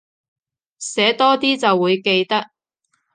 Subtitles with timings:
[0.79, 2.49] 寫多啲就會記得